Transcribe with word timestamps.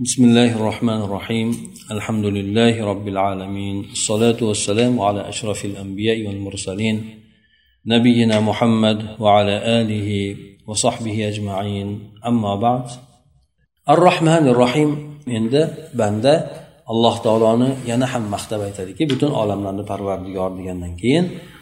بسم 0.00 0.24
الله 0.24 0.56
الرحمن 0.56 1.02
الرحيم 1.02 1.72
الحمد 1.90 2.24
لله 2.24 2.84
رب 2.84 3.08
العالمين 3.08 3.84
الصلاة 3.92 4.36
والسلام 4.42 5.00
على 5.00 5.28
أشرف 5.28 5.64
الأنبياء 5.64 6.28
والمرسلين 6.28 7.20
نبينا 7.86 8.40
محمد 8.40 9.16
وعلى 9.20 9.80
آله 9.80 10.36
وصحبه 10.66 11.28
أجمعين 11.28 12.12
أما 12.26 12.56
بعد 12.56 12.84
الرحمن 13.88 14.48
الرحيم 14.48 15.18
عند 15.28 15.74
بند 15.94 16.46
الله 16.90 17.18
تعالى 17.18 17.76
ينحم 17.86 18.30
مختبة 18.30 18.70
تلك 18.70 19.02
بتون 19.02 19.34
عالم 19.34 19.68
لنا 19.68 19.82
بروار 19.82 20.18
ديار 20.22 20.50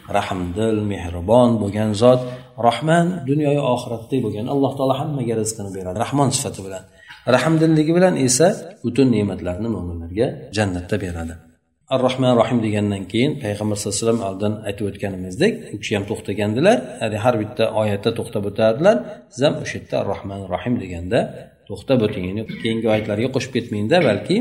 رحم 0.09 0.51
دل 0.51 0.83
مهربان 0.83 1.57
بوغن 1.57 1.93
زاد 1.93 2.19
رحمن 2.59 3.25
دنيا 3.25 3.73
آخرت 3.73 4.15
بوغن 4.15 4.49
الله 4.49 4.77
تعالى 4.77 4.93
حمى 4.99 5.23
جرزكنا 5.23 5.69
بيران 5.69 5.97
رحمن 5.97 6.29
صفته 6.29 6.63
بلان 6.63 6.83
rahmdilligi 7.35 7.91
bilan 7.97 8.15
esa 8.27 8.47
butun 8.85 9.07
ne'matlarni 9.15 9.69
mo'minlarga 9.75 10.27
jannatda 10.57 10.95
beradi. 11.05 11.35
Ar 11.93 11.99
rohman 12.07 12.33
rohim 12.41 12.59
degandan 12.65 13.03
keyin 13.11 13.31
payg'ambar 13.43 13.75
sallallohu 13.77 13.97
alayhi 13.97 14.07
vasallam 14.07 14.21
oldin 14.29 14.53
aytib 14.67 14.85
o'tganimizdek 14.89 15.53
u 15.73 15.75
kishi 15.81 15.93
ham 15.97 16.05
to'xtagandilar. 16.11 16.77
Ya'ni 17.01 17.17
har 17.25 17.35
bitta 17.41 17.63
oyatda 17.81 18.09
to'xtab 18.19 18.43
o'tardilar. 18.49 18.95
Siz 19.33 19.41
ham 19.47 19.55
o'sha 19.63 19.75
yerda 19.77 19.95
ar 20.01 20.05
rohman 20.13 20.41
rohim 20.53 20.73
deganda 20.83 21.19
to'xtab 21.69 21.99
o'ting 22.05 22.23
ya'ni 22.29 22.43
keyingi 22.61 22.87
oyatlarga 22.93 23.27
qo'shib 23.35 23.51
ketmangda 23.57 23.97
balki 24.09 24.35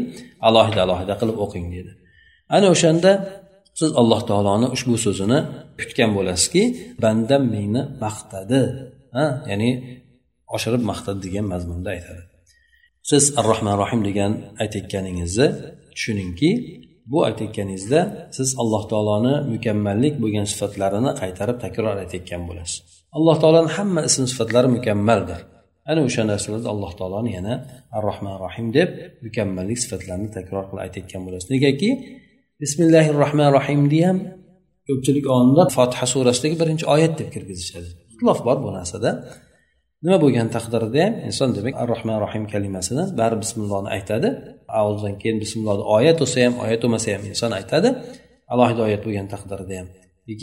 alohida 0.48 0.80
alohida 0.86 1.14
qilib 1.20 1.36
o'qing 1.44 1.66
dedi. 1.76 1.92
Ana 2.56 2.66
o'shanda 2.74 3.10
siz 3.80 3.90
alloh 4.00 4.20
taoloni 4.30 4.66
ushbu 4.76 4.94
so'zini 5.06 5.38
kutgan 5.80 6.10
bo'lasizki 6.16 6.62
bandam 7.04 7.42
meni 7.54 7.82
maqtadi 8.04 8.60
ha 9.16 9.24
ya'ni 9.50 9.70
oshirib 10.56 10.82
maqtadi 10.90 11.18
degan 11.26 11.46
mazmunda 11.52 11.90
aytadi. 11.96 12.22
Siz 13.10 13.24
ar 13.38 13.44
rohman 13.52 13.76
rohim 13.82 14.00
degan 14.08 14.32
aytayotganingizni 14.62 15.46
tushuningki 15.94 16.50
bu 17.12 17.18
aytayotganingizda 17.28 18.00
siz 18.36 18.48
alloh 18.62 18.82
taoloni 18.92 19.34
mukammallik 19.54 20.14
bo'lgan 20.22 20.46
sifatlarini 20.52 21.10
qaytarib 21.20 21.56
takror 21.64 21.96
aytayotgan 22.02 22.42
bo'lasiz. 22.48 22.76
Alloh 23.16 23.36
taoloni 23.42 23.70
hamma 23.76 24.00
ism 24.08 24.24
sifatlari 24.32 24.68
mukammaldir. 24.76 25.40
Ana 25.90 26.00
o'sha 26.08 26.22
narsalarda 26.30 26.68
alloh 26.74 26.92
taoloni 26.98 27.30
yana 27.38 27.54
ar 27.96 28.02
rohman 28.08 28.36
rohim 28.44 28.66
deb 28.78 28.88
mukammallik 29.26 29.78
sifatlarini 29.84 30.30
takror 30.38 30.64
qilib 30.68 30.82
aytayotgan 30.86 31.22
bo'lasiz. 31.26 31.48
Negaki 31.56 31.90
bismillahi 32.62 33.10
rohmanir 33.22 33.52
rohimni 33.58 34.00
ham 34.08 34.18
ko'pchilik 34.88 35.26
olimlar 35.34 35.68
fotiha 35.76 36.06
surasidagi 36.14 36.56
birinchi 36.62 36.84
oyat 36.94 37.12
deb 37.20 37.28
kirgizishadi. 37.34 37.88
Ixtilof 38.10 38.40
bor 38.46 38.56
bu 38.64 38.68
narsada. 38.78 39.10
Nima 40.04 40.18
bo'lgan 40.24 40.48
taqdirda 40.56 40.98
ham 41.04 41.14
inson 41.28 41.48
demak 41.56 41.74
ar 41.82 41.86
rohman 41.92 42.18
rohim 42.24 42.44
kalimasini 42.52 43.04
bari 43.20 43.36
bismillohni 43.42 43.90
aytadi. 43.96 44.28
Avzidan 44.80 45.14
keyin 45.20 45.38
bismillohni 45.44 45.84
oyat 45.96 46.16
bo'lsa 46.22 46.38
ham 46.44 46.54
oyat 46.64 46.80
bo'lmasa 46.84 47.08
ham 47.14 47.22
inson 47.32 47.50
aytadi. 47.58 47.88
Alohida 48.52 48.80
oyat 48.88 49.02
bo'lgan 49.06 49.26
taqdirda 49.34 49.74
ham. 49.80 49.88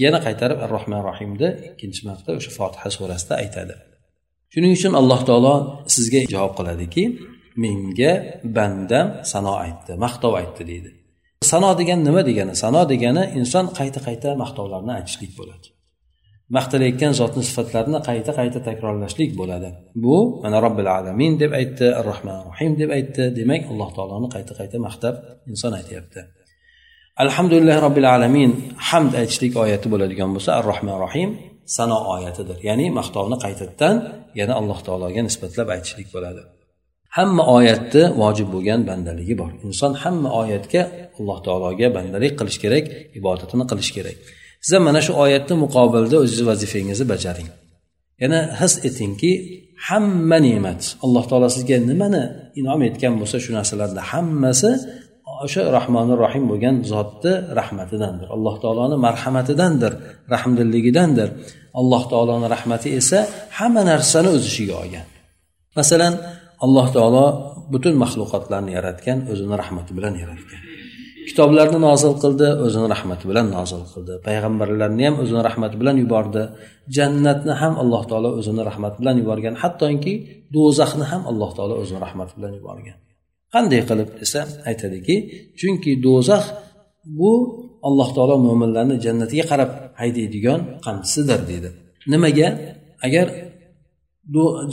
Yana 0.04 0.20
qaytarib 0.26 0.60
ar 0.66 0.70
rohman 0.76 1.02
rohimni 1.10 1.50
ikkinchi 1.70 2.02
marta 2.08 2.30
o'sha 2.40 2.52
fotiha 2.60 2.90
surasida 2.98 3.34
aytadi. 3.44 3.74
Shuning 4.54 4.74
uchun 4.78 4.94
alloh 5.02 5.20
taolo 5.30 5.56
sizga 5.96 6.22
javob 6.34 6.54
qiladiki 6.60 7.04
menga 7.64 8.14
bandam 8.58 9.08
sano 9.32 9.54
aytdi 9.66 9.92
maqtov 10.06 10.34
aytdi 10.42 10.64
deydi. 10.72 10.92
Sano 11.52 11.70
degani 11.80 12.04
nima 12.08 12.22
degani? 12.30 12.54
Sano 12.64 12.82
degani 12.92 13.24
inson 13.40 13.66
qayta 13.80 14.00
qayta 14.08 14.30
maqtovlarni 14.44 14.92
aytishlik 14.98 15.32
bo'ladi. 15.40 15.68
Maqtalayotgan 16.58 17.14
zotni 17.20 17.44
sifatlarini 17.50 18.00
qayta 18.10 18.32
qayta 18.40 18.60
takrorlashlik 18.68 19.32
bo'ladi. 19.40 19.70
Bu 20.04 20.16
mana 20.44 20.58
robbil 20.66 20.90
alamin 20.98 21.34
deb 21.42 21.52
aytdi 21.60 21.88
ar 22.00 22.06
rohman 22.12 22.38
rohim 22.50 22.72
deb 22.82 22.90
aytdi. 22.98 23.24
Demak 23.40 23.62
alloh 23.72 23.90
taoloni 23.98 24.28
qayta 24.36 24.54
qayta 24.60 24.78
maqtab 24.88 25.16
inson 25.52 25.74
aytyapti. 25.80 26.22
Alhamdulillah 27.24 27.78
robbil 27.86 28.08
alamin 28.16 28.52
hamd 28.90 29.14
aytishlik 29.22 29.54
oyati 29.64 29.88
bo'ladigan 29.94 30.30
bo'lsa 30.36 30.50
ar 30.60 30.64
rohman 30.72 30.98
rohim 31.06 31.30
sano 31.78 31.98
oyatidir. 32.16 32.58
Ya'ni 32.70 32.88
maqtovni 33.00 33.38
qaytadan 33.46 33.96
yana 34.40 34.54
alloh 34.60 34.80
taologa 34.88 35.22
nisbatlab 35.28 35.68
aytishlik 35.76 36.08
bo'ladi. 36.16 36.42
Hamma 37.18 37.44
oyatni 37.58 38.04
vojib 38.22 38.48
bo'lgan 38.56 38.82
bandaligi 38.90 39.36
bor. 39.42 39.52
Inson 39.68 39.94
hamma 40.04 40.30
oyatga 40.42 40.82
alloh 41.20 41.40
taologa 41.48 41.88
bandalik 41.98 42.34
qilish 42.40 42.60
kerak 42.64 42.86
ibodatini 43.20 43.66
qilish 43.72 43.92
kerak. 43.98 44.20
Siz 44.64 44.72
ham 44.76 44.84
mana 44.90 45.02
shu 45.06 45.12
oyatni 45.24 45.56
muqobilda 45.64 46.16
o'zizni 46.24 46.46
vazifangizni 46.52 47.06
bajaring. 47.14 47.50
Yana 48.24 48.40
his 48.60 48.74
etingki 48.88 49.32
hamma 49.88 50.38
ne'mat 50.48 50.82
alloh 51.06 51.24
taolo 51.30 51.48
sizga 51.56 51.78
nimani 51.92 52.24
inom 52.60 52.80
etgan 52.90 53.14
bo'lsa 53.22 53.38
shu 53.44 53.52
narsalarni 53.58 54.02
hammasi 54.12 54.72
o'sha 55.46 55.62
rahmonir 55.78 56.18
rohim 56.26 56.44
bo'lgan 56.52 56.76
zotni 56.92 57.34
rahmatidandir. 57.60 58.28
Alloh 58.36 58.56
taoloni 58.64 58.98
marhamatidandir 59.08 59.94
rahmdilligidandir. 60.34 61.30
Alloh 61.80 62.04
taoloni 62.12 62.48
rahmati 62.56 62.90
esa 63.00 63.20
hamma 63.58 63.82
narsani 63.92 64.30
o'z 64.36 64.44
ichiga 64.52 64.76
olgan. 64.84 65.08
Masalan 65.80 66.14
alloh 66.66 66.88
taolo 66.96 67.26
butun 67.74 67.94
maxluqotlarni 68.04 68.72
yaratgan 68.78 69.18
o'zini 69.32 69.56
rahmati 69.62 69.92
bilan 69.98 70.14
yaratgan. 70.24 70.62
Kitoblarni 71.30 71.80
nozil 71.88 72.14
qildi 72.24 72.48
o'zini 72.66 72.88
rahmati 72.94 73.24
bilan 73.30 73.48
nozil 73.58 73.82
qildi. 73.92 74.14
Payg'ambarlarni 74.28 75.04
ham 75.08 75.16
o'zini 75.24 75.42
rahmati 75.50 75.76
bilan 75.82 75.96
yubordi. 76.04 76.44
Jannatni 76.98 77.54
ham 77.62 77.74
alloh 77.82 78.04
taolo 78.10 78.30
o'zini 78.40 78.62
rahmati 78.70 78.96
bilan 79.02 79.16
yuborgan. 79.22 79.54
Hattoki 79.64 80.14
do'zaxni 80.56 81.06
ham 81.12 81.22
alloh 81.32 81.52
taolo 81.58 81.76
o'zini 81.82 82.00
rahmati 82.06 82.34
bilan 82.38 82.54
yuborgan. 82.60 82.98
Qanday 83.54 83.82
qilib 83.90 84.10
desa 84.22 84.42
aytadiki 84.70 85.16
chunki 85.60 85.92
do'zax 86.06 86.44
bu 87.20 87.32
alloh 87.88 88.10
taolo 88.16 88.36
mo'minlarni 88.48 88.96
jannatiga 89.06 89.46
qarab 89.52 89.72
haydaydigan 90.02 90.60
qamchisidir 90.86 91.40
deydi. 91.50 91.70
Nimaga? 92.14 92.48
Agar 93.08 93.28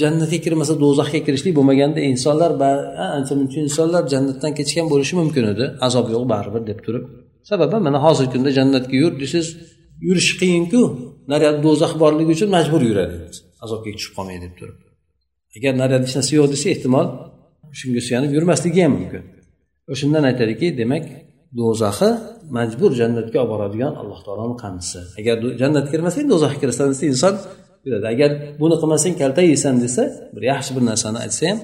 jannatga 0.02 0.38
kirmasa 0.44 0.74
do'zaxga 0.84 1.20
kirishlik 1.26 1.52
bo'lmaganda 1.58 2.00
insonlar 2.12 2.50
ancha 3.18 3.34
muncha 3.40 3.58
insonlar 3.66 4.02
jannatdan 4.12 4.52
kechgan 4.58 4.86
bo'lishi 4.92 5.14
mumkin 5.20 5.44
edi. 5.52 5.64
Azob 5.86 6.06
yo'q 6.14 6.24
baribir 6.32 6.62
deb 6.70 6.78
turib. 6.86 7.04
Sababi 7.50 7.76
mana 7.86 7.98
hozirgi 8.06 8.32
kunda 8.34 8.50
jannatga 8.58 8.94
yur 9.02 9.12
desangiz 9.22 9.48
yurish 10.06 10.30
qiyinku 10.40 10.80
naryoqda 11.32 11.60
do'zax 11.66 11.92
borligi 12.02 12.30
uchun 12.36 12.48
majbur 12.56 12.82
yuradi. 12.90 13.16
Azobga 13.64 13.90
tushib 13.96 14.12
qolmay 14.18 14.38
deb 14.44 14.52
turib. 14.58 14.78
Agar 15.56 15.72
naryoqda 15.82 16.06
hech 16.08 16.16
narsa 16.18 16.32
yo'q 16.38 16.48
desa 16.54 16.66
ehtimol 16.74 17.06
shunga 17.78 18.00
suyanib 18.06 18.30
yurmasligi 18.36 18.80
ham 18.84 18.92
mumkin. 18.98 19.22
O'shandan 19.92 20.24
aytadiki 20.30 20.66
demak 20.80 21.04
do'zaxi 21.58 22.10
majbur 22.56 22.90
jannatga 23.00 23.38
olib 23.42 23.50
boradigan 23.52 23.92
alloh 24.00 24.20
taoloni 24.26 24.56
qamchisi. 24.62 25.00
Agar 25.20 25.36
jannatga 25.62 25.90
kirmasang 25.94 26.26
do'zaxga 26.32 26.58
kirasan 26.62 26.86
desa 26.92 27.04
inson 27.12 27.34
yuradi 27.86 28.06
agar 28.14 28.30
buni 28.62 28.76
qilmasang 28.80 29.14
kaltak 29.22 29.46
yeysan 29.52 29.74
desa 29.84 30.02
bir 30.34 30.42
yaxshi 30.52 30.70
bir 30.76 30.84
narsani 30.90 31.18
aytsa 31.24 31.44
ham 31.50 31.58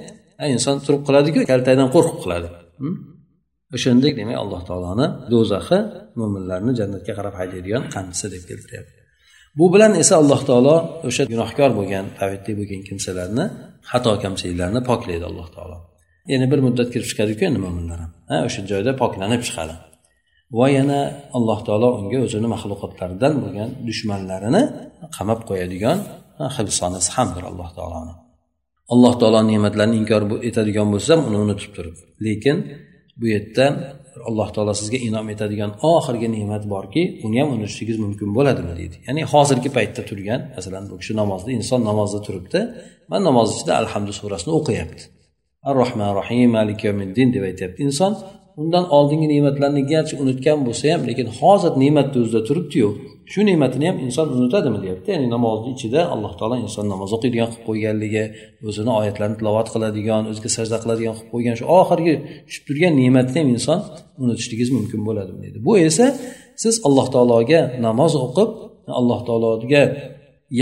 inson 0.55 0.77
turib 0.85 1.03
qiladiku 1.09 1.41
kaltakdan 1.51 1.89
qo'rqib 1.95 2.19
qiladi. 2.25 2.49
O'shandek 3.77 4.13
demak 4.21 4.37
alloh 4.43 4.63
taoloni 4.69 5.07
do'zaxi 5.33 5.79
mo'minlarni 6.21 6.73
jannatga 6.81 7.13
qarab 7.19 7.35
haydaydigan 7.41 7.83
qamchisi 7.95 8.27
deb 8.35 8.43
keltiryapti. 8.51 9.01
Bu 9.59 9.67
bilan 9.75 9.93
esa 10.03 10.15
alloh 10.23 10.41
taolo 10.49 10.77
o'sha 11.09 11.25
gunohkor 11.33 11.71
bo'lgan 11.79 12.05
tavhidli 12.21 12.53
bo'lgan 12.61 12.81
kimsalarni 12.89 13.45
xato 13.91 14.13
kamchiliklarni 14.25 14.81
poklaydi 14.91 15.25
alloh 15.31 15.49
taolo. 15.57 15.77
Yana 16.33 16.47
bir 16.53 16.61
muddat 16.67 16.89
kirib 16.93 17.07
chiqadiku 17.11 17.43
endi 17.49 17.61
mo'minlar 17.67 17.99
ham. 18.05 18.11
Ha 18.31 18.37
o'sha 18.49 18.61
joyda 18.71 18.93
poklanib 19.03 19.43
chiqadi. 19.49 19.75
Va 20.59 20.67
yana 20.77 21.01
alloh 21.37 21.59
taolo 21.67 21.89
unga 22.01 22.19
o'zini 22.27 22.49
maxluqotlaridan 22.55 23.33
bo'lgan 23.43 23.71
dushmanlarini 23.89 24.63
qamab 25.17 25.41
qo'yadigan 25.49 25.99
hibsonasi 26.57 27.11
hamdir 27.17 27.43
alloh 27.51 27.71
taoloni. 27.79 28.15
Alloh 28.95 29.15
taolo 29.21 29.41
ne'matlarini 29.51 29.97
inkor 30.03 30.23
etadigan 30.49 30.89
bo'lsam 30.95 31.19
uni 31.29 31.39
unutib 31.45 31.71
turib 31.77 31.97
lekin 32.27 32.57
bu 33.21 33.27
yerda 33.35 33.67
alloh 34.29 34.49
taolo 34.55 34.73
sizga 34.81 34.99
inom 35.09 35.27
etadigan 35.35 35.71
oxirgi 35.93 36.29
ne'mat 36.37 36.65
borki 36.75 37.03
uni 37.27 37.37
ham 37.41 37.49
unutishingiz 37.57 37.99
mumkin 38.05 38.29
bo'ladimi 38.37 38.73
deydi. 38.81 38.97
Ya'ni 39.07 39.23
hozirgi 39.33 39.71
paytda 39.77 40.03
turgan 40.11 40.41
masalan 40.57 40.85
bu 40.91 40.95
kishi 41.01 41.13
namozda 41.23 41.51
inson 41.59 41.81
namozda 41.91 42.21
turibdi 42.27 42.61
va 43.11 43.17
namoz 43.29 43.49
ichida 43.55 43.73
alhamdu 43.83 44.13
surasini 44.21 44.53
o'qiyapti. 44.59 45.03
Ar 45.69 45.75
rohmanir 45.83 46.15
rohim 46.21 46.51
malik 46.59 46.81
yomiddin 46.89 47.29
deb 47.35 47.43
aytyapti. 47.51 47.79
Inson 47.89 48.13
undan 48.61 48.85
oldingi 48.97 49.27
ne'matlarni 49.35 49.83
garchi 49.93 50.15
unutgan 50.23 50.59
bo'lsa 50.67 50.85
ham 50.93 51.03
lekin 51.09 51.29
hozir 51.39 51.73
ne'matni 51.83 52.17
o'zida 52.23 52.41
turibdiyu 52.49 52.89
shu 53.33 53.41
ne'matini 53.51 53.87
ham 53.91 53.97
inson 54.07 54.27
unutadimi 54.37 54.79
deyapti. 54.85 55.09
Ya'ni 55.15 55.29
namozni 55.37 55.71
ichida 55.77 56.01
alloh 56.15 56.33
taolo 56.39 56.57
inson 56.67 56.87
namoz 56.93 57.11
o'qiydigan 57.17 57.49
qilib 57.53 57.65
qo'yganligi 57.69 58.25
o'zini 58.69 58.93
oyatlarini 59.01 59.37
tilovat 59.41 59.69
qiladigan 59.75 60.23
o'ziga 60.31 60.51
sajda 60.57 60.77
qiladigan 60.83 61.15
qilib 61.19 61.31
qo'ygan 61.35 61.55
shu 61.61 61.65
oxirgi 61.81 62.15
tushib 62.47 62.65
turgan 62.69 62.93
ne'matni 63.01 63.37
ham 63.41 63.49
inson 63.57 63.79
unutishligingiz 64.23 64.71
mumkin 64.79 65.01
bo'ladimi 65.09 65.41
deydi. 65.45 65.59
Bu 65.67 65.73
esa 65.89 66.07
siz 66.63 66.75
alloh 66.87 67.07
taologa 67.15 67.61
namoz 67.87 68.13
o'qib 68.27 68.51
alloh 69.01 69.21
taologa 69.29 69.83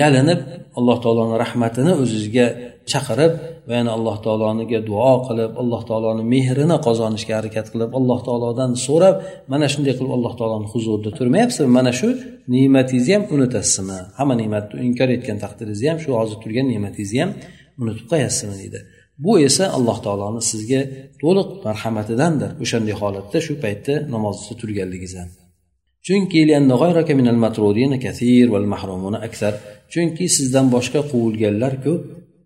yalinib 0.00 0.40
alloh 0.78 0.98
taoloni 1.04 1.36
rahmatini 1.44 1.92
o'zizga 2.02 2.46
chaqirib 2.92 3.32
va 3.68 3.74
yana 3.80 3.90
alloh 3.96 4.16
taoloniga 4.26 4.80
duo 4.90 5.12
qilib 5.26 5.52
alloh 5.62 5.82
taoloni 5.90 6.22
mehrini 6.34 6.76
qozonishga 6.86 7.34
harakat 7.38 7.66
qilib 7.72 7.90
alloh 7.98 8.18
taolodan 8.28 8.70
so'rab 8.86 9.16
mana 9.52 9.66
shunday 9.72 9.94
qilib 9.98 10.12
alloh 10.18 10.32
taoloni 10.40 10.66
huzurida 10.72 11.10
turmayapsizmi? 11.18 11.70
Mana 11.78 11.92
shu 12.00 12.08
ne'matingizni 12.54 13.12
ham 13.16 13.24
unutasizmi? 13.34 13.98
Hamma 14.18 14.34
ne'matni 14.42 14.78
inkor 14.88 15.08
etgan 15.16 15.38
taqdiringizni 15.44 15.88
ham 15.92 15.98
shu 16.04 16.10
hozir 16.20 16.38
turgan 16.44 16.66
ne'matingizni 16.72 17.20
ham 17.24 17.30
unutib 17.82 18.06
qo'yasizmi 18.12 18.54
deydi. 18.62 18.80
Bu 19.24 19.32
esa 19.48 19.64
alloh 19.76 19.98
taoloni 20.06 20.42
sizga 20.50 20.80
to'liq 21.22 21.48
marhamatidandir. 21.66 22.50
O'shanday 22.64 22.94
holatda 23.02 23.38
shu 23.46 23.52
paytda 23.64 23.94
namozda 24.14 24.52
turganligingizdan 24.60 25.28
chunki 26.06 26.40
chunki 29.92 30.24
sizdan 30.36 30.66
boshqa 30.74 31.00
quvilganlar 31.10 31.74
ko'p 31.84 32.02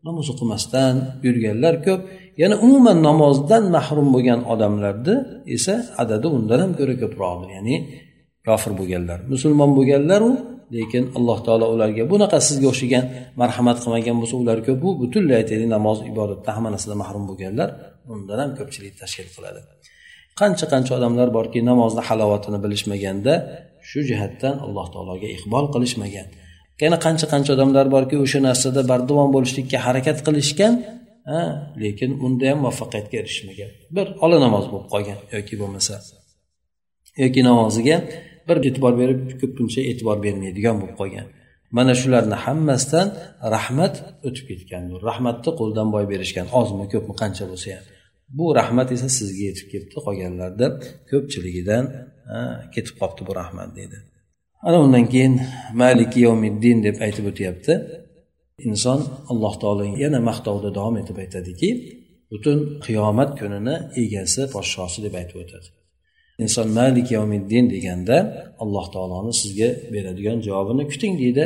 namoz 0.07 0.27
o'qimasdan 0.33 0.95
yurganlar 1.27 1.75
ko'p. 1.87 2.01
Yana 2.43 2.57
umuman 2.67 2.99
namozdan 3.09 3.65
mahrum 3.77 4.09
bo'lgan 4.15 4.41
odamlarni 4.53 5.15
esa 5.57 5.75
adadi 6.03 6.27
undan 6.37 6.59
ham 6.65 6.73
ko'ra 6.79 6.95
ko'proqdir 7.03 7.49
ya'ni 7.57 7.77
kofir 8.47 8.73
bo'lganlar 8.81 9.19
musulmon 9.33 9.71
bo'lganlaru 9.79 10.31
lekin 10.77 11.05
alloh 11.19 11.39
taolo 11.47 11.67
ularga 11.75 12.03
bunaqa 12.13 12.39
sizga 12.49 12.67
o'xshagan 12.73 13.05
marhamat 13.41 13.77
qilmagan 13.83 14.17
bo'lsa 14.21 14.37
ular 14.43 14.59
ko'p 14.67 14.79
bu 14.85 14.91
butunlay 15.03 15.37
aytaylik 15.41 15.69
namoz 15.77 15.99
ibodatdan 16.13 16.53
hamma 16.57 16.71
narsadan 16.75 16.99
mahrum 17.03 17.25
bo'lganlar 17.31 17.69
undan 18.13 18.39
ham 18.43 18.51
ko'pchilik 18.59 18.95
tashkil 19.03 19.29
qiladi. 19.37 19.61
Qancha 20.41 20.67
qancha 20.73 20.93
odamlar 20.99 21.29
borki 21.39 21.59
namozni 21.71 22.03
halovatini 22.09 22.59
bilishmaganda 22.65 23.35
shu 23.89 24.01
jihatdan 24.09 24.55
alloh 24.67 24.87
taologa 24.95 25.29
iqbol 25.37 25.65
qilishmagan. 25.75 26.27
Yana 26.83 26.99
qancha 27.07 27.27
qancha 27.33 27.51
odamlar 27.57 27.87
borki 27.95 28.17
o'sha 28.25 28.39
narsada 28.49 28.81
bardavom 28.91 29.29
bo'lishlikka 29.37 29.79
harakat 29.87 30.19
qilishgan 30.27 30.75
lekin 31.83 32.11
unda 32.27 32.45
ham 32.51 32.59
muvaffaqiyatga 32.65 33.17
erishmagan. 33.23 33.71
Bir 33.97 34.07
ola 34.25 34.39
namoz 34.47 34.65
bo'lib 34.73 34.89
qolgan 34.95 35.19
yoki 35.37 35.55
bo'lmasa. 35.63 35.95
Yoki 37.23 37.41
namoziga 37.51 37.97
bir 38.49 38.57
e'tibor 38.69 38.93
berib 39.01 39.21
ko'pincha 39.41 39.81
e'tibor 39.91 40.17
bermaydigan 40.25 40.75
bo'lib 40.81 40.97
qolgan. 41.01 41.27
Mana 41.77 41.93
shularni 42.01 42.37
hammasidan 42.45 43.09
rahmat 43.55 43.95
o'tib 44.29 44.45
ketgan. 44.51 44.83
Rahmatni 45.09 45.51
qo'ldan 45.61 45.89
boy 45.95 46.05
berishgan. 46.13 46.47
Ozmi 46.61 46.85
ko'pmi 46.93 47.15
qancha 47.23 47.45
bo'lsa 47.51 47.69
ham. 47.77 47.85
Bu 48.29 48.55
rahmat 48.55 48.93
esa 48.93 49.09
sizga 49.19 49.45
yetib 49.51 49.67
kelibdi 49.73 49.99
qolganlarda 50.07 50.67
ko'pchiligidan 51.11 51.85
ketib 52.75 52.95
qolibdi 53.01 53.23
bu 53.29 53.33
rahmat 53.41 53.71
deydi. 53.79 53.99
Ana 54.67 54.79
undan 54.85 55.05
keyin 55.13 55.35
maliki 55.83 56.21
yomiddin 56.29 56.79
deb 56.87 56.97
aytib 57.07 57.25
o'tyapti. 57.31 57.75
Inson 58.69 59.01
alloh 59.31 59.55
taolo 59.63 59.85
yana 60.05 60.21
maqtovda 60.29 60.69
davom 60.79 60.97
etib 61.03 61.17
aytadiki 61.25 61.71
butun 62.31 62.59
qiyomat 62.87 63.31
kunini 63.41 63.75
egasi 64.03 64.43
podshosi 64.55 64.99
deb 65.07 65.15
aytib 65.21 65.37
o'tadi. 65.43 65.69
Inson 66.45 66.69
malik 66.79 67.09
yomiddin 67.17 67.65
deganda 67.75 68.17
alloh 68.63 68.87
taoloni 68.95 69.33
sizga 69.41 69.69
beradigan 69.95 70.39
javobini 70.47 70.85
kuting 70.93 71.15
deydi. 71.23 71.45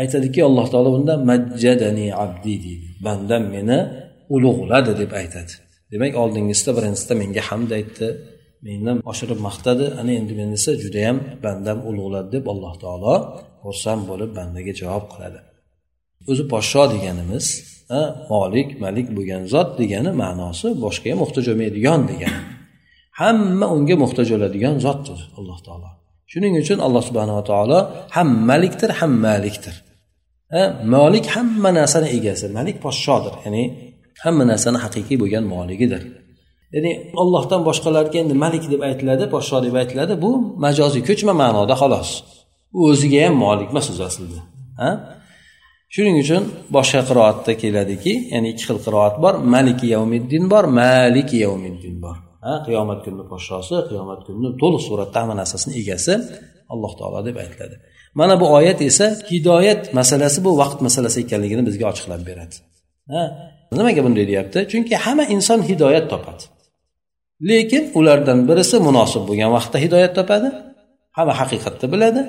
Aytadiki 0.00 0.40
alloh 0.48 0.66
taolo 0.72 0.90
bunda 0.96 1.14
majjadani 1.30 2.06
abdi 2.24 2.54
deydi. 2.64 2.88
Bandam 3.06 3.42
meni 3.54 3.78
ulug'ladi 4.34 4.92
deb 5.02 5.12
aytadi. 5.20 5.54
Demak 5.92 6.12
oldingisida 6.22 6.70
birinchisida 6.78 7.14
menga 7.22 7.42
hamd 7.48 7.70
aytdi. 7.78 8.08
Mendan 8.66 8.98
oshirib 9.10 9.40
maqtadi. 9.48 9.86
Ana 10.00 10.12
endi 10.20 10.32
men 10.40 10.48
esa 10.58 10.70
judayam 10.82 11.16
bandam 11.44 11.78
ulug'ladi 11.88 12.28
deb 12.36 12.44
alloh 12.52 12.74
taolo 12.82 13.14
xursand 13.64 14.02
bo'lib 14.10 14.30
bandaga 14.38 14.72
javob 14.80 15.04
qiladi. 15.12 15.40
O'zi 16.30 16.44
podsho 16.52 16.82
deganimiz 16.94 17.46
molik 18.32 18.68
malik 18.84 19.08
bo'lgan 19.16 19.42
zot 19.54 19.70
degani 19.80 20.10
ma'nosi 20.22 20.68
boshqaga 20.84 21.16
muhtoj 21.22 21.44
bo'lmaydigan 21.50 22.00
degani. 22.10 22.40
Hamma 23.20 23.66
unga 23.76 23.96
muhtoj 24.04 24.28
bo'ladigan 24.34 24.74
zotdir 24.86 25.20
alloh 25.38 25.58
taolo. 25.66 25.90
Shuning 26.32 26.54
uchun 26.62 26.78
alloh 26.86 27.02
subhanava 27.08 27.42
taolo 27.50 27.78
ham 28.16 28.28
malikdir 28.50 28.90
ham 29.00 29.12
malikdir. 29.28 29.74
Molik 30.94 31.26
hamma 31.34 31.70
narsani 31.78 32.08
egasi 32.16 32.46
malik 32.58 32.76
podshodir. 32.84 33.34
Ya'ni 33.44 33.64
hamma 34.24 34.44
narsani 34.52 34.78
haqiqiy 34.84 35.16
bo'lgan 35.22 35.44
moligidir. 35.54 36.02
Ya'ni 36.74 36.92
ollohdan 37.22 37.60
boshqalarga 37.68 38.16
endi 38.22 38.34
malik 38.44 38.64
deb 38.72 38.80
aytiladi 38.88 39.24
podsho 39.34 39.58
deb 39.66 39.74
aytiladi 39.82 40.14
bu 40.24 40.30
majoziy 40.64 41.02
ko'chma 41.08 41.32
ma'noda 41.42 41.74
xolos. 41.82 42.10
U 42.78 42.80
o'ziga 42.90 43.20
ham 43.26 43.34
molik 43.44 43.68
emas 43.72 43.86
o'zi 43.92 44.02
aslida 44.10 44.38
shuning 45.94 46.16
uchun 46.24 46.42
boshqa 46.76 47.00
qiroatda 47.08 47.52
keladiki 47.62 48.12
ya'ni 48.32 48.48
ikki 48.52 48.64
xil 48.68 48.78
qiroat 48.86 49.14
bor 49.24 49.34
maliki 49.54 49.86
yavmiddin 49.94 50.44
bor 50.52 50.64
maliki 50.80 51.36
yavmiddin 51.44 51.96
bor 52.04 52.16
ha? 52.44 52.52
Qiyomat 52.66 52.98
kunini 53.04 53.24
podshosi 53.32 53.76
qiyomat 53.90 54.20
kunini 54.26 54.50
to'liq 54.62 54.82
suratda 54.88 55.16
hamma 55.22 55.34
narsasini 55.40 55.72
egasi 55.82 56.14
alloh 56.72 56.92
taolo 56.98 57.20
deb 57.28 57.36
aytiladi. 57.44 57.76
Mana 58.20 58.34
bu 58.40 58.46
oyat 58.58 58.78
esa 58.90 59.06
hidoyat 59.30 59.82
masalasi 59.98 60.38
bu 60.46 60.50
vaqt 60.62 60.78
masalasi 60.86 61.18
ekanligini 61.24 61.62
bizga 61.68 61.84
ochiqlab 61.92 62.22
beradi 62.28 62.56
ha? 63.14 63.22
Nimaga 63.78 64.00
bunday 64.06 64.24
deyapti? 64.30 64.58
Chunki 64.72 64.94
hamma 65.04 65.24
inson 65.34 65.60
hidoyat 65.70 66.06
topadi. 66.12 66.44
Lekin 67.50 67.82
ulardan 67.98 68.38
birisi 68.48 68.76
munosib 68.88 69.22
bo'lgan 69.28 69.50
vaqtda 69.56 69.78
hidoyat 69.84 70.12
topadi 70.18 70.48
hamma 71.16 71.32
haqiqatni 71.40 71.86
biladi. 71.94 72.22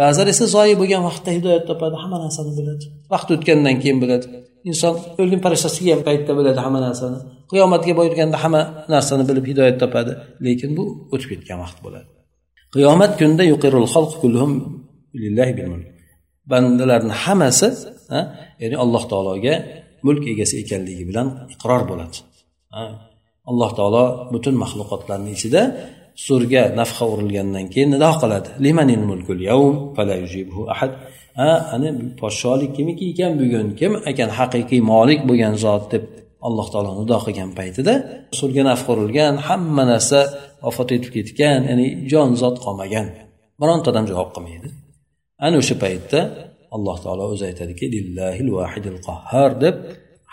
Ba'zilar 0.00 0.28
esa 0.34 0.44
zoyi 0.56 0.74
bo'lgan 0.80 1.02
vaqtda 1.08 1.30
hidoyat 1.36 1.64
topadi 1.70 1.96
hamma 2.02 2.18
narsani 2.24 2.52
biladi. 2.58 2.84
Vaqt 3.12 3.28
o'tgandan 3.34 3.76
keyin 3.82 3.98
biladi. 4.02 4.26
Inson 4.70 4.94
o'lim 5.22 5.40
farishtasida 5.44 5.90
ham 5.94 6.00
paytda 6.08 6.32
biladi 6.38 6.60
hamma 6.64 6.80
narsani. 6.86 7.18
Qiyomatga 7.50 7.92
borganda 8.00 8.36
hamma 8.44 8.62
narsani 8.94 9.24
bilib 9.28 9.44
hidoyat 9.50 9.76
topadi. 9.82 10.12
Lekin 10.46 10.70
bu 10.78 10.84
o'tib 11.14 11.28
ketgan 11.32 11.58
vaqt 11.64 11.78
bo'ladi. 11.84 12.08
Qiyomat 12.74 13.12
kunida 13.20 13.44
bandalarni 16.50 17.14
hammasi 17.24 17.68
ya'ni 18.62 18.76
alloh 18.84 19.02
taologa 19.12 19.54
mulk 20.06 20.24
egasi 20.32 20.54
ekanligi 20.62 21.04
bilan 21.10 21.26
iqror 21.54 21.82
bo'ladi. 21.90 22.16
Alloh 23.50 23.70
taolo 23.78 24.04
butun 24.32 24.54
maxluqotlarni 24.62 25.30
ichida 25.36 25.62
surga 26.26 26.62
nafha 26.80 27.04
urilgandan 27.12 27.66
keyin 27.72 27.88
nido 27.94 28.10
qiladi. 28.22 28.48
Limanil 28.64 29.04
mulkul 29.10 29.40
yawm 29.50 29.74
fala 29.96 30.14
yujibhu 30.22 30.60
ahad. 30.74 30.92
Ha 31.38 31.50
ana 31.74 31.88
podsholik 32.20 32.70
kimniki 32.76 33.04
ekan 33.12 33.32
bugun? 33.40 33.66
Kim 33.80 33.92
ekan 34.10 34.30
haqiqiy 34.38 34.80
molik 34.92 35.20
bo'lgan 35.28 35.54
zot 35.64 35.84
deb 35.92 36.04
alloh 36.46 36.66
taolo 36.72 36.90
nido 37.00 37.16
qilgan 37.26 37.50
paytida 37.58 37.94
surga 38.38 38.62
naf 38.68 38.82
urilgan 38.92 39.34
hamma 39.48 39.84
narsa 39.92 40.20
vafot 40.64 40.88
etib 40.96 41.10
ketgan 41.16 41.60
ya'ni 41.70 41.86
jon 42.10 42.30
zot 42.42 42.56
qolmagan. 42.64 43.06
Bironta 43.60 43.86
odam 43.92 44.04
javob 44.10 44.30
qilmaydi. 44.36 44.68
Ana 45.44 45.56
o'sha 45.62 45.76
paytda 45.84 46.20
alloh 46.76 46.96
taolo 47.04 47.24
o'zi 47.32 47.44
aytadiki 47.50 47.86
lillahil 47.94 48.48
vahidil 48.58 48.98
qahhar 49.08 49.50
deb 49.64 49.76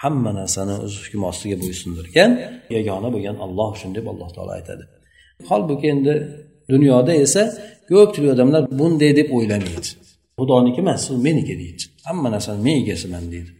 hamma 0.03 0.31
narsani 0.39 0.75
o'z 0.85 0.93
hukmi 1.03 1.25
ostiga 1.31 1.57
bo'ysundirgan 1.63 2.31
yagona 2.75 3.09
bo'lgan 3.15 3.37
olloh 3.45 3.67
uchun 3.75 3.91
deb 3.97 4.05
alloh 4.11 4.29
taolo 4.35 4.51
aytadi. 4.59 4.83
Holbuki 5.49 5.87
endi 5.93 6.13
dunyoda 6.73 7.13
esa 7.25 7.43
ko'pchilik 7.89 8.29
odamlar 8.35 8.61
bunday 8.79 9.11
deb 9.19 9.27
o'ylamaydi. 9.37 9.89
Xudoniki 10.39 10.79
emas 10.85 11.03
u 11.11 11.13
meniki 11.27 11.55
deydi. 11.61 11.83
Hamma 12.07 12.27
narsani 12.35 12.59
men 12.67 12.75
egasiman 12.83 13.25
deydi. 13.33 13.51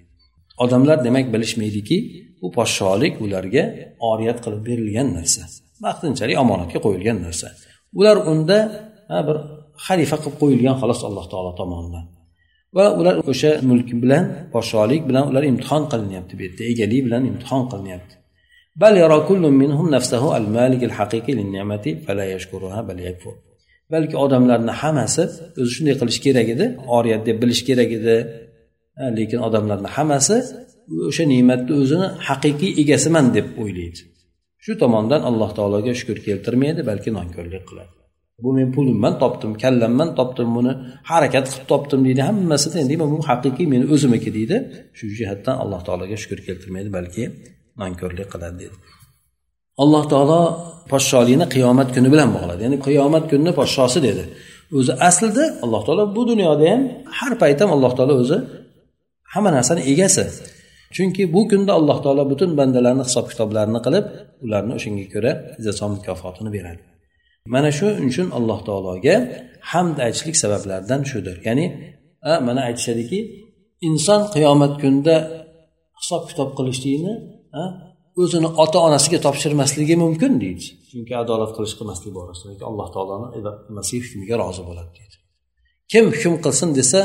Odamlar 0.63 0.97
demak 1.07 1.25
bilishmaydiki 1.33 1.97
bu 2.41 2.47
podsholik 2.57 3.13
ularga 3.25 3.63
oriyat 4.09 4.37
qilib 4.43 4.61
berilgan 4.69 5.07
narsa. 5.17 5.41
Vaqtinchalik 5.85 6.37
omonatga 6.43 6.79
qo'yilgan 6.85 7.17
narsa. 7.25 7.47
Ular 7.99 8.17
unda 8.31 8.57
bir 9.27 9.37
xalifa 9.85 10.17
qilib 10.23 10.37
qo'yilgan 10.41 10.75
xolos 10.81 11.01
alloh 11.07 11.25
taolo 11.31 11.51
tomonidan. 11.61 12.05
va 12.76 12.86
ular 13.00 13.16
o'sha 13.30 13.50
mulk 13.70 13.88
bilan 14.02 14.24
podsholik 14.54 15.02
bilan 15.08 15.24
ular 15.30 15.42
imtihon 15.52 15.82
qilinyapti 15.92 16.32
bu 16.38 16.42
yerda 16.46 16.62
egalik 16.72 17.00
bilan 17.06 17.22
imtihon 17.30 17.64
qilinyapti 17.72 18.14
بل 18.82 18.96
يرى 18.96 19.18
كل 19.28 19.44
منهم 19.62 19.86
نفسه 19.96 20.36
المالك 20.36 20.84
الحقيقي 20.84 21.32
للنعمة 21.38 21.86
فلا 22.04 22.24
يشكرها 22.34 22.80
بل 22.88 23.00
يكفر 23.00 23.34
balki 23.92 24.16
odamlarni 24.24 24.72
hammasi 24.82 25.22
o'zi 25.60 25.70
shunday 25.76 25.94
qilish 26.00 26.20
kerak 26.26 26.48
edi 26.54 26.66
oriyat 26.96 27.22
deb 27.28 27.36
bilish 27.42 27.62
kerak 27.68 27.90
edi 27.98 28.16
lekin 29.18 29.38
odamlarni 29.48 29.88
hammasi 29.96 30.36
o'sha 31.08 31.24
ne'matni 31.32 31.72
o'zini 31.82 32.06
haqiqiy 32.28 32.72
egasiman 32.82 33.26
deb 33.36 33.46
o'ylaydi 33.62 34.00
shu 34.64 34.72
tomondan 34.82 35.20
alloh 35.30 35.50
taologa 35.58 35.92
shukur 36.00 36.18
keltirmaydi 36.26 36.80
balki 36.90 37.10
nonko'rlik 37.18 37.64
qiladi 37.70 37.94
Bu 38.43 38.53
men 38.53 38.71
pulimman 38.75 39.19
topdim 39.19 39.51
kallamman 39.63 40.09
topdim 40.19 40.49
buni 40.55 40.71
harakat 41.11 41.45
qilib 41.51 41.67
topdim 41.71 41.99
deydi. 42.05 42.21
Hammasida 42.29 42.77
endi 42.83 42.95
bu 42.99 43.19
haqiqiy 43.29 43.67
meni 43.73 43.85
o'zimniki 43.93 44.29
deydi. 44.37 44.55
Shu 44.97 45.05
jihatdan 45.19 45.55
alloh 45.63 45.81
taologa 45.87 46.17
shukur 46.23 46.39
keltirmaydi 46.47 46.89
balki 46.97 47.23
nonko'rlik 47.81 48.27
qiladi 48.33 48.55
deydi. 48.61 48.75
Alloh 49.83 50.03
taolo 50.13 50.41
podsholikni 50.91 51.45
qiyomat 51.55 51.89
kuni 51.95 52.09
bilan 52.13 52.29
bog'ladi. 52.35 52.61
Ya'ni 52.65 52.77
qiyomat 52.87 53.23
kunini 53.31 53.51
podshosi 53.59 53.99
dedi. 54.07 54.23
O'zi 54.77 54.93
aslida 55.09 55.43
alloh 55.65 55.81
taolo 55.87 56.03
bu 56.15 56.21
dunyoda 56.31 56.65
ham 56.71 56.81
har 57.17 57.33
payt 57.41 57.59
ham 57.61 57.69
alloh 57.75 57.91
taolo 57.97 58.13
o'zi 58.23 58.37
hamma 59.33 59.49
narsani 59.57 59.81
egasi. 59.91 60.23
Chunki 60.95 61.23
bu 61.35 61.41
kunda 61.51 61.71
alloh 61.79 61.97
taolo 62.05 62.23
butun 62.31 62.51
bandalarni 62.59 63.03
hisob 63.09 63.25
kitoblarini 63.31 63.79
qilib 63.85 64.05
ularni 64.45 64.73
o'shanga 64.77 65.05
ko'ra 65.13 65.31
jazo 65.65 65.85
mukofotini 65.93 66.51
beradi. 66.57 66.83
Mana 67.53 67.69
shu 67.77 67.87
uchun 68.09 68.27
alloh 68.37 68.59
taologa 68.67 69.15
hamd 69.71 69.97
aytishlik 70.05 70.35
sabablaridan 70.43 71.01
shudir. 71.11 71.37
Ya'ni 71.47 71.65
mana 72.47 72.61
aytishadiki 72.69 73.19
inson 73.89 74.21
qiyomat 74.35 74.73
kunida 74.81 75.15
hisob 75.99 76.23
kitob 76.29 76.49
qilishlikni 76.57 77.13
o'zini 78.21 78.49
ota 78.63 78.79
onasiga 78.87 79.19
topshirmasligi 79.25 79.95
mumkin 80.03 80.31
deydi. 80.43 80.65
Chunki 80.91 81.13
adolat 81.23 81.51
qilish 81.57 81.75
qilmaslik 81.79 82.11
borasida 82.17 82.63
alloh 82.69 82.87
taoloni 82.95 83.27
hukmiga 84.05 84.35
rozi 84.41 84.61
bo'ladi 84.69 84.91
deydi. 84.97 85.15
Kim 85.91 86.05
hukm 86.15 86.35
qilsin 86.45 86.69
desa 86.79 86.99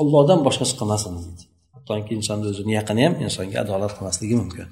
ollohdan 0.00 0.40
boshqasi 0.46 0.74
qilmasin 0.80 1.12
deydi. 1.24 1.44
Hattoki 1.74 2.12
insonni 2.18 2.46
o'zini 2.52 2.72
yaqini 2.78 3.02
ham 3.06 3.14
insonga 3.26 3.58
adolat 3.64 3.92
qilmasligi 3.96 4.34
mumkin. 4.42 4.68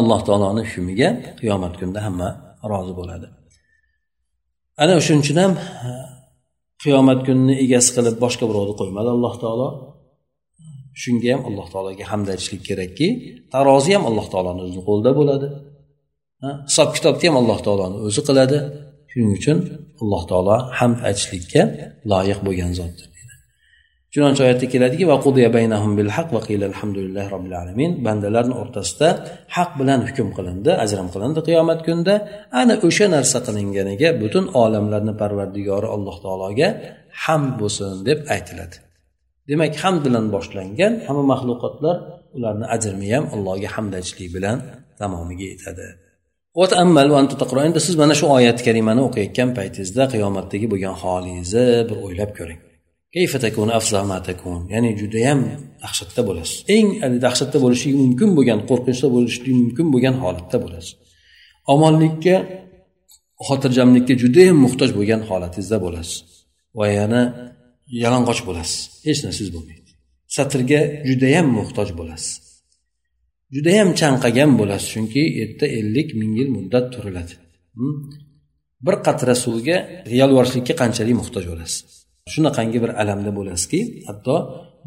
Alloh 0.00 0.20
taoloni 0.28 0.62
hukmiga 0.70 1.08
qiyomat 1.40 1.74
kunida 1.80 2.00
hamma 2.06 2.28
rozi 2.72 2.92
bo'ladi. 3.00 3.26
Ana 4.82 4.92
o'shaning 5.00 5.22
uchun 5.24 5.38
ham 5.42 5.52
qiyomat 6.82 7.20
kunini 7.26 7.54
egasi 7.64 7.90
qilib 7.96 8.16
boshqa 8.24 8.44
birovni 8.50 8.74
qo'ymadi 8.80 9.08
alloh 9.16 9.34
taolo. 9.42 9.68
Shunga 11.02 11.28
ham 11.34 11.42
alloh 11.48 11.66
taologa 11.72 12.04
hamd 12.12 12.26
aytishlik 12.32 12.62
kerakki 12.68 13.08
tarozi 13.54 13.90
ham 13.96 14.04
alloh 14.10 14.26
taoloni 14.32 14.60
o'zini 14.66 14.82
qo'lida 14.88 15.10
bo'ladi. 15.20 15.46
Hisob 16.68 16.88
kitobni 16.96 17.26
ham 17.28 17.36
alloh 17.42 17.58
taoloni 17.66 17.96
o'zi 18.06 18.20
qiladi. 18.28 18.58
Shuning 19.10 19.32
uchun 19.38 19.58
alloh 20.02 20.22
taolo 20.30 20.56
hamd 20.78 20.98
aytishlikka 21.08 21.62
loyiq 22.12 22.38
bo'lgan 22.46 22.72
zotdir. 22.80 23.08
Chunonchi 24.16 24.40
oyatda 24.46 24.66
keladiki 24.74 25.04
bandalarni 28.06 28.54
o'rtasida 28.62 29.08
haq 29.56 29.70
bilan 29.80 30.00
hukm 30.08 30.28
qilindi 30.36 30.70
ajrim 30.84 31.08
qilindi 31.14 31.40
qiyomat 31.48 31.80
kunida. 31.86 32.14
Ana 32.60 32.74
o'sha 32.86 33.06
narsa 33.16 33.38
qilinganiga 33.46 34.08
butun 34.22 34.44
olamlarni 34.62 35.14
parvardigori 35.22 35.88
alloh 35.94 36.16
taologa 36.24 36.68
hamd 37.24 37.52
bo'lsin 37.60 37.94
deb 38.08 38.18
aytiladi. 38.34 38.76
Demak 39.50 39.72
hamd 39.82 40.00
bilan 40.06 40.24
boshlangan 40.34 40.92
hamma 41.06 41.24
maxluqotlar 41.32 41.96
ularni 42.36 42.66
ajrmi 42.76 43.06
ham 43.14 43.24
allohga 43.34 43.68
hamd 43.76 43.92
aytishlik 43.98 44.30
bilan 44.36 44.56
tamomiga 45.00 45.46
yetadi. 45.52 45.86
Endi 47.68 47.80
siz 47.86 47.94
mana 48.02 48.14
shu 48.20 48.26
oyat 48.36 48.58
karimani 48.66 49.00
o'qiyotgan 49.08 49.50
paytingizda 49.58 50.04
qiyomatdagi 50.14 50.66
bo'lgan 50.72 50.94
holingizni 51.02 51.66
bir 51.88 51.98
o'ylab 52.06 52.32
ko'ring. 52.40 52.60
Ya'ni 54.74 54.90
judayam 55.00 55.40
dahshatda 55.82 56.22
bo'lasiz 56.28 56.56
eng 56.76 56.88
dahshatda 57.24 57.58
bo'lishligi 57.64 57.96
mumkin 58.04 58.30
bo'lgan 58.36 58.60
qo'rqinchda 58.70 59.08
bo'lishligi 59.14 59.54
mumkin 59.62 59.86
bo'lgan 59.94 60.14
holatda 60.22 60.56
bo'lasiz 60.64 60.92
omonlikka 61.74 62.36
xotirjamlikka 63.48 64.14
judayam 64.22 64.56
muhtoj 64.64 64.90
bo'lgan 64.98 65.20
holatingizda 65.28 65.78
bo'lasiz 65.84 66.16
va 66.78 66.86
yana 66.98 67.22
yalang'och 68.02 68.40
bo'lasiz 68.48 68.80
hech 69.06 69.20
narsangiz 69.24 69.50
bo'lmaydi 69.56 69.90
satrga 70.36 70.80
judayam 71.08 71.46
muhtoj 71.58 71.88
bo'lasiz 71.98 72.32
judayam 73.54 73.88
chanqagan 74.00 74.50
bo'lasiz 74.60 74.88
chunki 74.94 75.22
erta 75.42 75.66
ellik 75.78 76.08
ming 76.20 76.32
yil 76.38 76.48
muddat 76.56 76.86
turiladi 76.94 77.34
bir 78.86 78.96
qatra 79.06 79.34
suvga 79.44 79.76
yalvorishlikka 80.20 80.74
qanchalik 80.82 81.16
muhtoj 81.22 81.44
bo'lasiz 81.52 81.78
shunaqangi 82.34 82.78
bir 82.84 82.90
alamda 83.02 83.30
bo'lasizki 83.38 83.80
hatto 84.08 84.34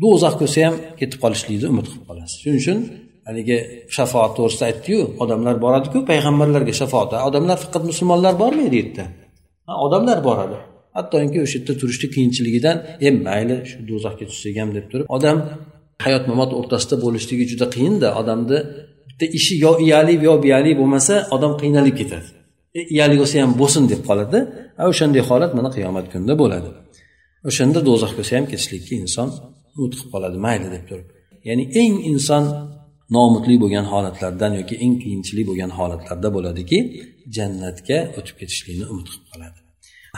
do'zax 0.03 0.33
ko'rsa 0.41 0.59
ham 0.67 0.75
ketib 0.99 1.19
qolishlikni 1.23 1.67
umid 1.73 1.85
qilib 1.91 2.05
qolasiz. 2.09 2.35
Shuning 2.43 2.59
uchun 2.63 2.77
haligi 3.27 3.57
shafoat 3.97 4.31
to'g'risida 4.37 4.65
aytdiyu 4.69 4.99
odamlar 5.23 5.55
boradiku 5.65 5.97
payg'ambarlarga 6.11 6.73
shafoat. 6.81 7.09
Odamlar 7.29 7.57
faqat 7.63 7.83
musulmonlar 7.89 8.33
bormaydi 8.43 8.75
u 8.75 8.79
yerda. 8.81 9.05
Odamlar 9.85 10.17
boradi. 10.27 10.57
Hattoki 10.97 11.37
o'sha 11.45 11.55
yerda 11.57 11.73
turishni 11.81 12.07
qiyinchiligidan 12.15 12.77
e 13.07 13.09
mayli 13.27 13.55
shu 13.69 13.77
do'zaxga 13.89 14.25
tushsak 14.31 14.55
ham 14.61 14.69
deb 14.77 14.85
turib 14.91 15.05
odam 15.17 15.37
hayot 16.05 16.23
mamot 16.31 16.51
o'rtasida 16.59 16.95
bo'lishligi 17.05 17.45
juda 17.51 17.67
qiyinda 17.75 18.07
odamni 18.21 18.59
bitta 19.07 19.25
ishi 19.37 19.53
yo 19.65 19.71
iyali 19.85 20.13
yo 20.27 20.33
biyali 20.45 20.71
bo'lmasa 20.79 21.13
odam 21.35 21.53
qiynalib 21.61 21.95
ketadi. 22.01 22.29
E, 22.77 22.79
Iyalik 22.79 22.91
iyali 22.95 23.15
bo'lsa 23.21 23.35
ham 23.43 23.51
bo'lsin 23.61 23.83
deb 23.91 24.01
qoladi. 24.09 24.39
O'shanday 24.91 25.21
holat 25.29 25.51
mana 25.57 25.69
qiyomat 25.75 26.05
kunida 26.13 26.33
bo'ladi. 26.43 26.69
O'shanda 27.47 27.79
do'zax 27.87 28.11
bo'lsa 28.17 28.31
ham 28.37 28.45
ketishlikka 28.51 28.93
inson 29.03 29.29
umid 29.77 29.93
qilib 29.97 30.09
qoladi 30.13 30.37
mayli 30.45 30.67
deb 30.75 30.83
turib. 30.89 31.07
Ya'ni 31.47 31.63
eng 31.81 31.95
inson 32.11 32.43
nomutli 33.15 33.55
bo'lgan 33.63 33.85
holatlardan 33.93 34.51
yoki 34.59 34.75
eng 34.85 34.95
qiyinchilik 35.03 35.45
bo'lgan 35.49 35.71
holatlarda 35.79 36.29
bo'ladiki 36.35 36.79
jannatga 37.37 37.97
o'tib 38.17 38.35
ketishlikni 38.41 38.85
umid 38.93 39.07
qilib 39.11 39.25
qoladi. 39.31 39.59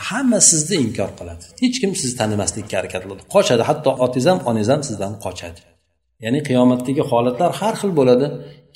Hamma 0.08 0.38
sizni 0.50 0.76
inkor 0.86 1.10
qiladi. 1.18 1.44
Hech 1.62 1.76
kim 1.82 1.92
sizni 2.00 2.16
tanimaslikka 2.22 2.74
harakat 2.80 3.02
qiladi. 3.04 3.22
Qochadi 3.34 3.62
hatto 3.68 3.90
otangiz 4.04 4.26
ham 4.30 4.38
onangiz 4.48 4.68
ham 4.74 4.82
sizdan 4.88 5.12
qochadi. 5.24 5.60
Ya'ni 6.24 6.40
qiyomatdagi 6.48 7.02
holatlar 7.10 7.50
har 7.60 7.74
xil 7.80 7.92
bo'ladi. 8.00 8.26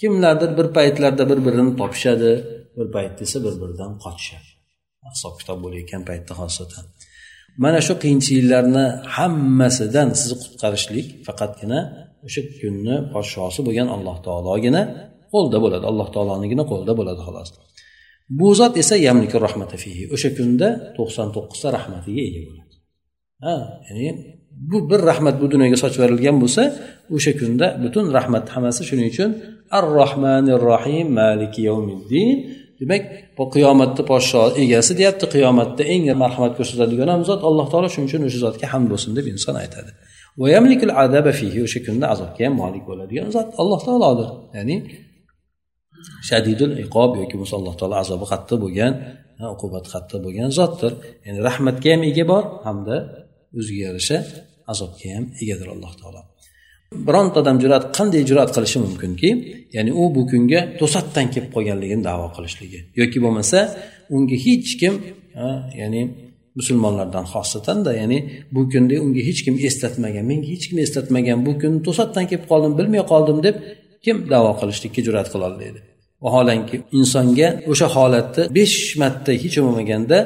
Kimlardir 0.00 0.50
bir 0.58 0.66
paytlarda 0.76 1.24
bir 1.30 1.38
birini 1.46 1.72
topishadi 1.80 2.30
bir 2.76 2.86
paytda 2.94 3.20
esa 3.26 3.38
bir 3.46 3.54
biridan 3.62 3.92
qochishadi. 4.04 4.48
Hisob 5.14 5.34
kitob 5.40 5.58
bo'layotgan 5.64 6.02
paytda 6.10 6.32
xosatan. 6.40 6.84
Mana 7.64 7.78
shu 7.86 7.94
qiyinchiliklarni 8.02 8.84
hammasidan 9.16 10.08
sizni 10.20 10.36
qutqarishlik 10.42 11.06
faqatgina 11.26 11.78
o'sha 12.26 12.42
kunni 12.60 12.96
podshosi 13.12 13.60
bo'lgan 13.66 13.88
alloh 13.96 14.16
taologina 14.26 14.82
qo'lda 15.32 15.58
bo'ladi. 15.64 15.84
Alloh 15.90 16.08
taolonigina 16.14 16.64
qo'lida 16.70 16.92
bo'ladi 16.98 17.20
xolos. 17.26 17.48
Bu 18.38 18.48
zot 18.60 18.74
esa 18.82 18.94
yamlikur 19.06 19.40
rahmata 19.48 19.76
fihi. 19.82 20.04
O'sha 20.14 20.30
kunda 20.38 20.68
to'qson 20.96 21.28
to'qqizta 21.36 21.68
rahmatiga 21.76 22.22
ega 22.28 22.40
bo'ladi. 22.48 22.74
Ha 23.44 23.54
ya'ni 23.88 24.06
bu 24.70 24.78
bir 24.90 25.00
rahmat 25.10 25.34
bu 25.42 25.46
dunyoga 25.52 25.76
sochib 25.82 25.98
yuborilgan 26.00 26.36
bo'lsa 26.42 26.62
o'sha 27.16 27.32
kunda 27.40 27.66
butun 27.82 28.04
rahmat 28.16 28.44
hammasi 28.54 28.82
shuning 28.88 29.08
uchun 29.12 29.30
ar 29.78 29.84
rohmanir 30.00 30.60
rohim 30.70 31.06
maliki 31.20 31.60
yawmiddin. 31.68 32.36
Demak 32.80 33.02
bu 33.36 33.44
qiyomatni 33.54 34.02
podsho 34.10 34.40
egasi 34.62 34.92
deyapti. 35.00 35.24
Qiyomatda 35.34 35.82
eng 35.94 36.04
marhamat 36.22 36.52
ko'rsatadigan 36.58 37.08
ham 37.14 37.22
zot 37.30 37.40
alloh 37.48 37.66
taolo 37.72 37.88
shuning 37.94 38.08
uchun 38.10 38.22
o'sha 38.28 38.40
zotga 38.46 38.66
hamd 38.72 38.86
bo'lsin 38.92 39.10
deb 39.18 39.26
inson 39.32 39.54
aytadi. 39.62 39.90
O'sha 41.66 41.80
kunda 41.86 42.06
azobga 42.14 42.42
ham 42.46 42.54
molik 42.62 42.84
bo'ladigan 42.90 43.28
zot 43.36 43.48
alloh 43.60 43.80
taolodir. 43.88 44.28
Ya'ni 44.56 44.76
shadidul 46.28 46.72
iqob 46.84 47.10
yoki 47.20 47.34
bo'lmasa 47.38 47.54
alloh 47.60 47.74
taolo 47.80 47.96
azobi 48.04 48.26
qattiq 48.32 48.58
bo'lgan 48.64 48.92
uqubati 49.54 49.88
qattiq 49.94 50.18
bo'lgan 50.26 50.48
zotdir. 50.58 50.92
Ya'ni 51.26 51.40
rahmatga 51.48 51.88
ham 51.94 52.02
ega 52.10 52.24
bor 52.32 52.44
hamda 52.66 52.96
o'ziga 53.58 53.82
yarasha 53.88 54.18
azobga 54.72 55.08
ham 55.16 55.24
egadir 55.42 55.68
alloh 55.74 55.92
taolo. 56.00 56.20
Bironta 56.92 57.40
odam 57.40 57.56
jur'at 57.62 57.84
qanday 57.96 58.22
jur'at 58.30 58.50
qilishi 58.56 58.78
mumkinki 58.86 59.30
ya'ni 59.76 59.92
u 60.00 60.04
bu 60.14 60.22
kunga 60.30 60.60
to'satdan 60.80 61.26
kelib 61.34 61.50
qolganligini 61.56 62.02
davo 62.08 62.26
qilishligi. 62.36 62.78
Yoki 63.00 63.18
bo'lmasa 63.24 63.58
unga 64.16 64.36
hech 64.46 64.70
kim 64.80 64.94
ya'ni 65.80 66.02
musulmonlardan 66.58 67.24
xosatanda 67.32 67.90
ya'ni 68.00 68.18
bu 68.54 68.62
kunda 68.72 68.94
unga 69.04 69.22
hech 69.28 69.40
kim 69.46 69.54
eslatmagan 69.68 70.24
menga 70.30 70.48
hech 70.54 70.64
kim 70.68 70.78
eslatmagan 70.84 71.38
bu 71.46 71.52
kun 71.62 71.72
to'satdan 71.86 72.24
kelib 72.30 72.46
qoldim 72.52 72.72
bilmay 72.78 73.02
qoldim 73.12 73.38
deb 73.46 73.56
kim 74.04 74.16
davo 74.32 74.50
qilishlikka 74.60 75.00
jur'at 75.06 75.28
qilolmaydi 75.34 75.80
vaholanki 76.24 76.76
insonga 76.98 77.48
o'sha 77.72 77.86
holatni 77.96 78.42
besh 78.58 78.76
marta 79.02 79.32
hech 79.42 79.56
bo'lmaganda 79.64 80.18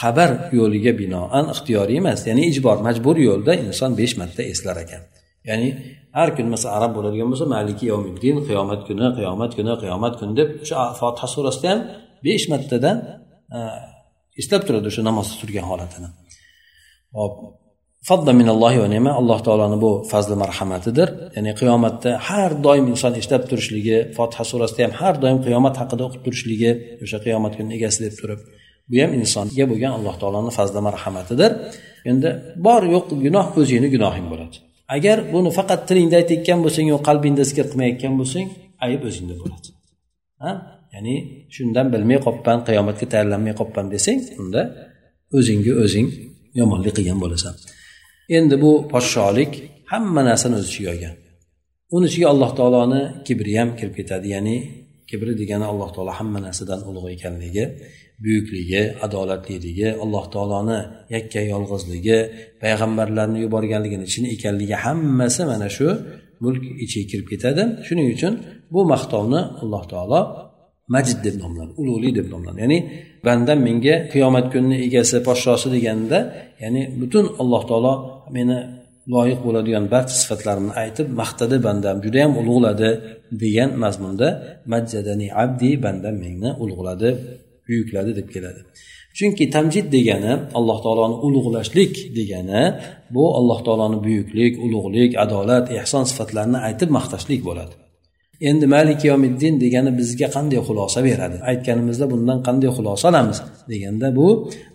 xabar 0.00 0.30
yo'liga 0.58 0.92
binoan 1.00 1.44
ixtiyoriy 1.54 1.98
emas 2.02 2.20
ya'ni 2.28 2.42
ijbor 2.52 2.76
majbur 2.86 3.16
yo'lda 3.28 3.52
inson 3.64 3.90
besh 4.00 4.14
marta 4.20 4.42
eslar 4.52 4.76
ekan. 4.84 5.02
Ya'ni 5.48 5.68
har 6.16 6.28
kun 6.36 6.46
masalan 6.54 6.74
arab 6.78 6.92
bo'ladigan 6.96 7.28
bo'lsa 7.32 7.46
maliki 7.56 7.84
yomiddin 7.92 8.36
qiyomat 8.48 8.80
kuni 8.88 9.06
qiyomat 9.18 9.50
kuni 9.58 9.72
qiyomat 9.82 10.14
kuni 10.20 10.32
deb 10.40 10.48
o'sha 10.64 10.78
fotiha 11.00 11.28
surasida 11.34 11.68
ham 11.72 11.80
besh 12.26 12.44
martadan 12.52 12.96
eslab 14.40 14.62
turadi 14.66 14.86
o'sha 14.90 15.02
namozda 15.08 15.34
turgan 15.42 15.66
holatini 15.70 16.08
hop. 17.18 17.34
Fadda 18.08 18.32
minallohi 18.40 18.78
va 18.84 18.88
nima 18.96 19.12
alloh 19.20 19.38
taoloni 19.46 19.78
bu 19.84 19.90
fazli 20.12 20.36
marhamatidir 20.42 21.08
ya'ni 21.36 21.52
qiyomatda 21.60 22.10
har 22.28 22.50
doim 22.66 22.84
inson 22.92 23.12
eslab 23.20 23.42
turishligi 23.50 23.98
fotiha 24.16 24.44
surasida 24.50 24.80
ham 24.86 24.92
har 25.00 25.14
doim 25.22 25.38
qiyomat 25.46 25.74
haqida 25.80 26.02
o'qib 26.06 26.22
turishligi 26.26 26.70
o'sha 27.04 27.18
qiyomat 27.24 27.52
kuni 27.58 27.70
egasi 27.78 27.98
deb 28.06 28.14
turib 28.20 28.40
bu 28.90 28.96
ham 29.02 29.10
insonga 29.20 29.64
bo'lgan 29.70 29.92
alloh 29.98 30.14
taoloni 30.22 30.52
fazli 30.58 30.80
marhamatidir 30.88 31.50
endi 32.10 32.28
bor 32.66 32.82
yo'q 32.94 33.06
gunoh 33.24 33.46
o'zingni 33.60 33.88
gunohing 33.94 34.26
bo'ladi 34.32 34.56
agar 34.88 35.18
buni 35.32 35.50
faqat 35.58 35.80
tilingda 35.88 36.16
aytayotgan 36.22 36.58
bo'lsang 36.64 36.86
yo 36.92 36.98
qalbingda 37.08 37.42
zikr 37.50 37.66
qilmayotgan 37.70 38.14
bo'lsang 38.20 38.46
ayb 38.86 39.02
o'zingda 39.08 39.34
bo'ladi. 39.42 39.68
Ha? 40.42 40.50
Ya'ni 40.94 41.14
shundan 41.54 41.86
bilmay 41.94 42.18
qolibman 42.26 42.58
qiyomatga 42.68 43.06
tayyorlanmay 43.12 43.54
qolibman 43.60 43.86
desang 43.94 44.20
unda 44.40 44.62
o'zingga 45.38 45.72
o'zing 45.84 46.08
yomonlik 46.60 46.92
qilgan 46.98 47.18
bo'lasan. 47.24 47.54
Endi 48.36 48.54
bu 48.64 48.70
podsholik 48.92 49.52
hamma 49.92 50.22
narsani 50.30 50.54
o'z 50.60 50.66
ichiga 50.70 50.90
olgan. 50.94 51.14
Uni 51.96 52.06
ichiga 52.10 52.26
alloh 52.32 52.50
taoloni 52.58 53.02
kibri 53.26 53.52
ham 53.60 53.70
kirib 53.78 53.94
ketadi. 53.98 54.26
Ya'ni 54.34 54.56
kibri 55.08 55.32
degani 55.40 55.66
alloh 55.72 55.90
taolo 55.94 56.12
hamma 56.18 56.38
narsadan 56.46 56.80
ulug' 56.88 57.08
ekanligi 57.16 57.64
buyukligi 58.22 58.82
adolatliligi 59.04 59.88
alloh 60.04 60.24
taoloni 60.34 60.78
yakka 61.14 61.40
yolg'izligi 61.52 62.18
payg'ambarlarni 62.62 63.38
yuborganligini 63.44 64.06
chin 64.12 64.24
ekanligi 64.34 64.76
hammasi 64.84 65.42
mana 65.50 65.68
shu 65.76 65.88
mulk 66.44 66.62
ichiga 66.84 67.04
kirib 67.10 67.26
ketadi. 67.32 67.62
Shuning 67.86 68.08
uchun 68.14 68.32
bu 68.74 68.80
maqtovni 68.92 69.40
alloh 69.62 69.84
taolo 69.92 70.20
majid 70.94 71.18
deb 71.26 71.36
nomladi 71.42 71.72
ulug'lik 71.80 72.12
deb 72.18 72.26
nomladi. 72.32 72.58
Ya'ni 72.64 72.78
bandam 73.26 73.58
menga 73.66 73.94
qiyomat 74.12 74.46
kunini 74.52 74.76
egasi 74.86 75.16
podshosi 75.26 75.68
deganda 75.74 76.18
ya'ni 76.62 76.82
butun 77.00 77.24
alloh 77.42 77.62
taolo 77.70 77.92
meni 78.36 78.56
loyiq 79.14 79.40
bo'ladigan 79.46 79.84
barcha 79.94 80.14
sifatlarimni 80.22 80.72
aytib 80.82 81.06
maqtadi 81.20 81.56
bandam 81.66 81.96
judayam 82.04 82.32
ulug'ladi 82.40 82.90
degan 83.42 83.70
mazmunda 83.82 84.28
majjadani 84.72 85.26
abdi 85.44 85.70
bandam 85.84 86.14
meni 86.24 86.50
ulug'ladi. 86.62 87.10
Buyukladi 87.68 88.10
deb 88.18 88.28
keladi. 88.34 88.60
Chunki 89.18 89.44
tamjid 89.54 89.86
degani 89.96 90.32
alloh 90.58 90.78
taoloni 90.84 91.16
ulug'lashlik 91.26 91.94
degani 92.18 92.62
bu 93.14 93.24
alloh 93.38 93.58
taoloni 93.66 93.98
buyuklik 94.06 94.54
ulug'lik 94.64 95.10
adolat 95.24 95.64
ehson 95.78 96.04
sifatlarini 96.10 96.58
aytib 96.68 96.90
maqtashlik 96.96 97.40
bo'ladi. 97.48 97.74
Endi 98.40 98.66
malik 98.66 99.00
yomiddin 99.10 99.54
degani 99.64 99.90
bizga 99.98 100.28
qanday 100.36 100.60
xulosa 100.68 100.98
beradi? 101.08 101.36
Aytganimizda 101.50 102.06
bundan 102.12 102.38
qanday 102.46 102.70
xulosa 102.76 103.04
olamiz? 103.10 103.38
Deganda 103.72 104.08
bu 104.18 104.26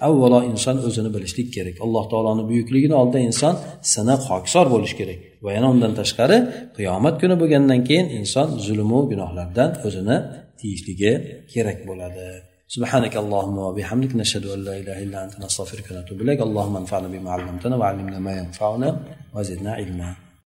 avvalo 0.07 0.39
inson 0.51 0.77
o'zini 0.87 1.09
bilishlik 1.15 1.47
kerak. 1.55 1.75
Alloh 1.85 2.05
taoloni 2.11 2.43
buyukligini 2.49 2.95
oldida 3.01 3.19
inson 3.29 3.53
siniq 3.93 4.21
hokisor 4.29 4.65
bo'lishi 4.73 4.95
kerak. 4.99 5.19
Va 5.43 5.49
yana 5.55 5.67
undan 5.73 5.91
tashqari 5.99 6.37
qiyomat 6.77 7.15
kuni 7.21 7.35
bo'lgandan 7.41 7.81
keyin 7.87 8.07
inson 8.19 8.47
zulmu 8.65 8.99
gunohlardan 9.11 9.69
o'zini 9.87 10.17
tiyishligi 10.59 11.13
kerak 11.53 11.79
bo'ladi. 11.89 12.48
سبحانك 12.69 13.17
اللهم 13.17 13.57
وبحمدك 13.57 14.15
نشهد 14.15 14.45
أن 14.45 14.59
لا 14.63 14.77
إله 14.77 14.97
إلا 15.03 15.17
أنت 15.25 15.39
نستغفرك 15.41 15.91
ونتوب 15.91 16.21
إليك. 16.21 16.41
اللهم 16.41 16.75
انفعنا 16.77 17.07
بما 17.07 17.31
علمتنا 17.31 17.75
وعلمنا 17.75 18.19
ما 18.19 18.33
ينفعنا 18.37 18.89
وزدنا 19.33 19.73
علما. 19.73 20.28